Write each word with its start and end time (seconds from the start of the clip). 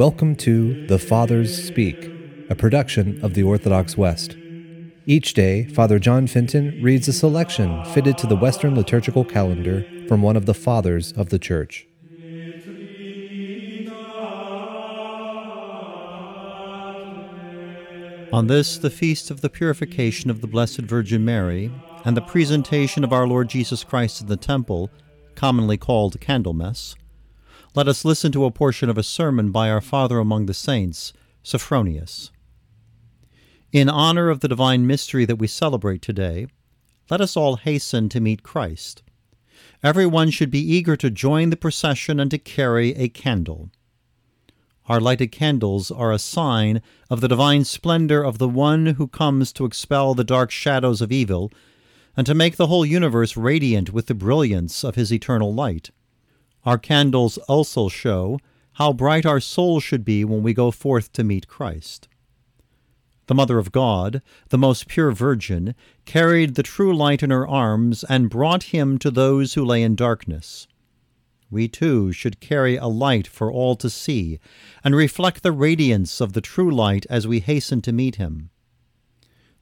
Welcome 0.00 0.34
to 0.36 0.86
The 0.86 0.98
Fathers 0.98 1.62
Speak, 1.62 2.10
a 2.48 2.54
production 2.54 3.22
of 3.22 3.34
the 3.34 3.42
Orthodox 3.42 3.98
West. 3.98 4.34
Each 5.04 5.34
day, 5.34 5.64
Father 5.64 5.98
John 5.98 6.26
Fenton 6.26 6.82
reads 6.82 7.06
a 7.06 7.12
selection 7.12 7.84
fitted 7.84 8.16
to 8.16 8.26
the 8.26 8.34
Western 8.34 8.74
liturgical 8.74 9.26
calendar 9.26 9.84
from 10.08 10.22
one 10.22 10.38
of 10.38 10.46
the 10.46 10.54
Fathers 10.54 11.12
of 11.12 11.28
the 11.28 11.38
Church. 11.38 11.86
On 18.32 18.46
this, 18.46 18.78
the 18.78 18.88
feast 18.88 19.30
of 19.30 19.42
the 19.42 19.50
purification 19.50 20.30
of 20.30 20.40
the 20.40 20.46
Blessed 20.46 20.80
Virgin 20.80 21.26
Mary, 21.26 21.70
and 22.06 22.16
the 22.16 22.22
presentation 22.22 23.04
of 23.04 23.12
our 23.12 23.26
Lord 23.26 23.50
Jesus 23.50 23.84
Christ 23.84 24.22
in 24.22 24.28
the 24.28 24.38
temple, 24.38 24.88
commonly 25.34 25.76
called 25.76 26.18
Candlemas, 26.22 26.96
let 27.74 27.86
us 27.86 28.04
listen 28.04 28.32
to 28.32 28.44
a 28.44 28.50
portion 28.50 28.90
of 28.90 28.98
a 28.98 29.02
sermon 29.02 29.52
by 29.52 29.70
our 29.70 29.80
Father 29.80 30.18
among 30.18 30.46
the 30.46 30.54
Saints, 30.54 31.12
Sophronius. 31.44 32.30
In 33.70 33.88
honor 33.88 34.28
of 34.28 34.40
the 34.40 34.48
divine 34.48 34.88
mystery 34.88 35.24
that 35.24 35.36
we 35.36 35.46
celebrate 35.46 36.02
today, 36.02 36.48
let 37.08 37.20
us 37.20 37.36
all 37.36 37.56
hasten 37.56 38.08
to 38.08 38.20
meet 38.20 38.42
Christ. 38.42 39.04
Everyone 39.84 40.30
should 40.30 40.50
be 40.50 40.58
eager 40.58 40.96
to 40.96 41.10
join 41.10 41.50
the 41.50 41.56
procession 41.56 42.18
and 42.18 42.30
to 42.32 42.38
carry 42.38 42.90
a 42.96 43.08
candle. 43.08 43.70
Our 44.86 45.00
lighted 45.00 45.30
candles 45.30 45.92
are 45.92 46.12
a 46.12 46.18
sign 46.18 46.82
of 47.08 47.20
the 47.20 47.28
divine 47.28 47.62
splendor 47.64 48.24
of 48.24 48.38
the 48.38 48.48
one 48.48 48.86
who 48.86 49.06
comes 49.06 49.52
to 49.52 49.64
expel 49.64 50.14
the 50.14 50.24
dark 50.24 50.50
shadows 50.50 51.00
of 51.00 51.12
evil 51.12 51.52
and 52.16 52.26
to 52.26 52.34
make 52.34 52.56
the 52.56 52.66
whole 52.66 52.84
universe 52.84 53.36
radiant 53.36 53.92
with 53.92 54.06
the 54.06 54.14
brilliance 54.14 54.82
of 54.82 54.96
his 54.96 55.12
eternal 55.12 55.54
light. 55.54 55.90
Our 56.64 56.78
candles 56.78 57.38
also 57.38 57.88
show 57.88 58.38
how 58.74 58.92
bright 58.92 59.26
our 59.26 59.40
souls 59.40 59.82
should 59.82 60.04
be 60.04 60.24
when 60.24 60.42
we 60.42 60.54
go 60.54 60.70
forth 60.70 61.12
to 61.12 61.24
meet 61.24 61.48
Christ. 61.48 62.08
The 63.26 63.34
Mother 63.34 63.58
of 63.58 63.72
God, 63.72 64.22
the 64.48 64.58
most 64.58 64.88
pure 64.88 65.12
Virgin, 65.12 65.74
carried 66.04 66.56
the 66.56 66.62
true 66.62 66.94
light 66.94 67.22
in 67.22 67.30
her 67.30 67.46
arms 67.46 68.04
and 68.04 68.28
brought 68.28 68.64
him 68.64 68.98
to 68.98 69.10
those 69.10 69.54
who 69.54 69.64
lay 69.64 69.82
in 69.82 69.94
darkness. 69.94 70.66
We 71.50 71.68
too 71.68 72.12
should 72.12 72.40
carry 72.40 72.76
a 72.76 72.86
light 72.86 73.26
for 73.26 73.50
all 73.50 73.76
to 73.76 73.90
see 73.90 74.38
and 74.82 74.94
reflect 74.94 75.42
the 75.42 75.52
radiance 75.52 76.20
of 76.20 76.32
the 76.32 76.40
true 76.40 76.70
light 76.70 77.06
as 77.08 77.26
we 77.26 77.40
hasten 77.40 77.82
to 77.82 77.92
meet 77.92 78.16
him. 78.16 78.50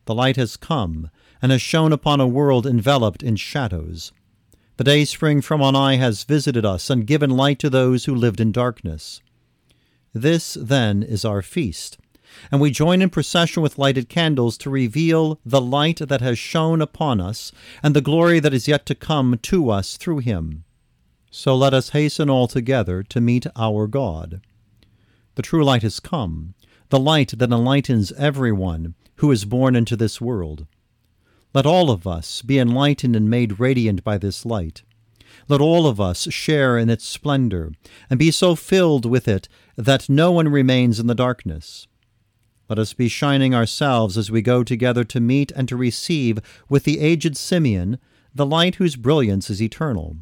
The 0.07 0.15
light 0.15 0.37
has 0.37 0.57
come 0.57 1.11
and 1.43 1.53
has 1.53 1.61
shone 1.63 1.93
upon 1.93 2.21
a 2.21 2.27
world 2.27 2.67
enveloped 2.67 3.23
in 3.23 3.37
shadows. 3.37 4.13
The 4.79 4.85
day 4.85 5.05
spring 5.07 5.41
from 5.41 5.61
on 5.61 5.75
high 5.75 5.97
has 5.97 6.23
visited 6.23 6.65
us 6.65 6.89
and 6.89 7.05
given 7.05 7.31
light 7.31 7.59
to 7.59 7.69
those 7.69 8.05
who 8.05 8.15
lived 8.15 8.39
in 8.39 8.53
darkness. 8.53 9.21
This, 10.13 10.55
then, 10.55 11.03
is 11.03 11.25
our 11.25 11.43
feast, 11.43 11.99
and 12.53 12.61
we 12.61 12.71
join 12.71 13.03
in 13.03 13.11
procession 13.11 13.61
with 13.61 13.77
lighted 13.77 14.09
candles 14.09 14.57
to 14.59 14.71
reveal 14.71 15.41
the 15.45 15.61
light 15.61 15.99
that 15.99 16.21
has 16.21 16.39
shone 16.39 16.81
upon 16.81 17.21
us 17.21 17.51
and 17.83 17.93
the 17.93 18.01
glory 18.01 18.39
that 18.39 18.55
is 18.55 18.69
yet 18.69 18.87
to 18.87 18.95
come 18.95 19.41
to 19.43 19.69
us 19.69 19.97
through 19.97 20.19
him. 20.19 20.63
So 21.29 21.57
let 21.57 21.75
us 21.75 21.89
hasten 21.89 22.31
all 22.31 22.47
together 22.47 23.03
to 23.03 23.21
meet 23.21 23.49
our 23.57 23.89
God. 23.89 24.41
The 25.35 25.43
true 25.43 25.65
light 25.65 25.83
has 25.83 25.99
come, 25.99 26.55
the 26.91 27.01
light 27.01 27.37
that 27.37 27.51
enlightens 27.51 28.13
everyone 28.13 28.95
who 29.17 29.33
is 29.33 29.45
born 29.45 29.75
into 29.75 29.97
this 29.97 30.21
world. 30.21 30.69
Let 31.55 31.65
all 31.65 31.91
of 31.91 32.07
us 32.07 32.43
be 32.43 32.59
enlightened 32.59 33.17
and 33.17 33.31
made 33.31 33.59
radiant 33.59 34.05
by 34.05 34.19
this 34.19 34.45
light. 34.45 34.83
Let 35.49 35.61
all 35.63 35.87
of 35.87 36.01
us 36.01 36.31
share 36.31 36.77
in 36.77 36.91
its 36.91 37.07
splendor, 37.07 37.73
and 38.11 38.19
be 38.19 38.31
so 38.31 38.55
filled 38.55 39.07
with 39.07 39.27
it 39.27 39.49
that 39.77 40.09
no 40.09 40.31
one 40.31 40.49
remains 40.49 41.01
in 41.01 41.07
the 41.07 41.15
darkness. 41.15 41.87
Let 42.69 42.79
us 42.79 42.93
be 42.93 43.09
shining 43.09 43.55
ourselves 43.55 44.19
as 44.19 44.31
we 44.31 44.43
go 44.43 44.63
together 44.63 45.05
to 45.05 45.21
meet 45.21 45.51
and 45.53 45.67
to 45.69 45.77
receive 45.77 46.39
with 46.69 46.85
the 46.85 47.01
aged 47.01 47.37
Simeon 47.37 47.99
the 48.35 48.45
light 48.45 48.75
whose 48.75 48.97
brilliance 48.97 49.49
is 49.49 49.63
eternal. 49.63 50.17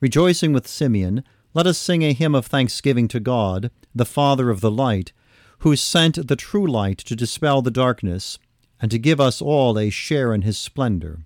Rejoicing 0.00 0.52
with 0.52 0.68
Simeon, 0.68 1.24
let 1.54 1.66
us 1.66 1.78
sing 1.78 2.02
a 2.02 2.12
hymn 2.12 2.34
of 2.34 2.44
thanksgiving 2.44 3.08
to 3.08 3.20
God, 3.20 3.70
the 3.94 4.04
Father 4.04 4.50
of 4.50 4.60
the 4.60 4.70
light, 4.70 5.14
who 5.60 5.74
sent 5.74 6.28
the 6.28 6.36
true 6.36 6.66
light 6.66 6.98
to 6.98 7.16
dispel 7.16 7.62
the 7.62 7.70
darkness 7.70 8.38
and 8.80 8.90
to 8.90 8.98
give 8.98 9.20
us 9.20 9.40
all 9.40 9.78
a 9.78 9.90
share 9.90 10.34
in 10.34 10.42
his 10.42 10.58
splendor. 10.58 11.20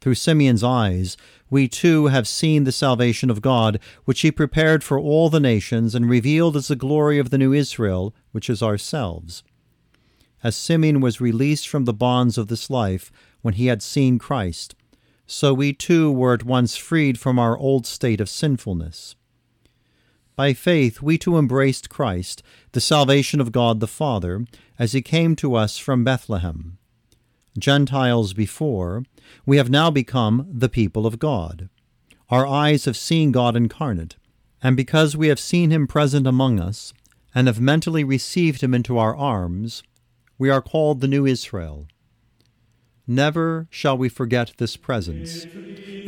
Through 0.00 0.14
Simeon's 0.14 0.64
eyes, 0.64 1.16
we 1.48 1.68
too 1.68 2.06
have 2.06 2.26
seen 2.26 2.64
the 2.64 2.72
salvation 2.72 3.30
of 3.30 3.42
God, 3.42 3.78
which 4.04 4.22
he 4.22 4.32
prepared 4.32 4.82
for 4.82 4.98
all 4.98 5.28
the 5.28 5.38
nations 5.38 5.94
and 5.94 6.08
revealed 6.08 6.56
as 6.56 6.68
the 6.68 6.76
glory 6.76 7.18
of 7.18 7.30
the 7.30 7.38
new 7.38 7.52
Israel, 7.52 8.14
which 8.32 8.50
is 8.50 8.62
ourselves. 8.62 9.44
As 10.42 10.56
Simeon 10.56 11.00
was 11.00 11.20
released 11.20 11.68
from 11.68 11.84
the 11.84 11.92
bonds 11.92 12.36
of 12.36 12.48
this 12.48 12.68
life 12.68 13.12
when 13.42 13.54
he 13.54 13.66
had 13.66 13.82
seen 13.82 14.18
Christ, 14.18 14.74
so 15.26 15.54
we 15.54 15.72
too 15.72 16.10
were 16.10 16.34
at 16.34 16.42
once 16.42 16.76
freed 16.76 17.18
from 17.18 17.38
our 17.38 17.56
old 17.56 17.86
state 17.86 18.20
of 18.20 18.28
sinfulness. 18.28 19.14
By 20.42 20.54
faith, 20.54 21.00
we 21.00 21.18
too 21.18 21.38
embraced 21.38 21.88
Christ, 21.88 22.42
the 22.72 22.80
salvation 22.80 23.40
of 23.40 23.52
God 23.52 23.78
the 23.78 23.86
Father, 23.86 24.44
as 24.76 24.90
he 24.90 25.00
came 25.00 25.36
to 25.36 25.54
us 25.54 25.78
from 25.78 26.02
Bethlehem. 26.02 26.78
Gentiles 27.56 28.32
before, 28.34 29.04
we 29.46 29.56
have 29.58 29.70
now 29.70 29.88
become 29.88 30.48
the 30.52 30.68
people 30.68 31.06
of 31.06 31.20
God. 31.20 31.68
Our 32.28 32.44
eyes 32.44 32.86
have 32.86 32.96
seen 32.96 33.30
God 33.30 33.54
incarnate, 33.54 34.16
and 34.60 34.76
because 34.76 35.16
we 35.16 35.28
have 35.28 35.38
seen 35.38 35.70
him 35.70 35.86
present 35.86 36.26
among 36.26 36.58
us, 36.58 36.92
and 37.32 37.46
have 37.46 37.60
mentally 37.60 38.02
received 38.02 38.64
him 38.64 38.74
into 38.74 38.98
our 38.98 39.14
arms, 39.14 39.84
we 40.38 40.50
are 40.50 40.60
called 40.60 41.00
the 41.00 41.06
new 41.06 41.24
Israel. 41.24 41.86
Never 43.06 43.68
shall 43.70 43.96
we 43.96 44.08
forget 44.08 44.54
this 44.58 44.76
presence. 44.76 45.46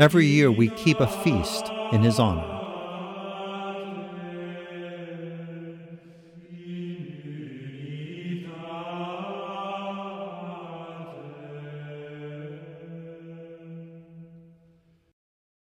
Every 0.01 0.27
year 0.27 0.51
we 0.51 0.71
keep 0.71 0.99
a 0.99 1.06
feast 1.06 1.71
in 1.93 2.03
his 2.03 2.19
honor. 2.19 2.53